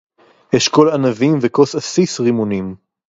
[0.55, 2.75] אֶשְׁכּוֹל עֲנָבִים וְכוֹס עֲסִיס רִמּוֹנִים